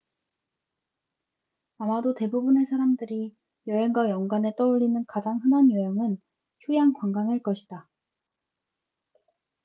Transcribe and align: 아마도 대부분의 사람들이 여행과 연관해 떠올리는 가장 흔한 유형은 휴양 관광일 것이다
아마도 1.77 2.15
대부분의 2.15 2.65
사람들이 2.65 3.35
여행과 3.67 4.09
연관해 4.09 4.51
떠올리는 4.57 5.05
가장 5.07 5.39
흔한 5.43 5.69
유형은 5.69 6.17
휴양 6.61 6.93
관광일 6.93 7.43
것이다 7.43 7.87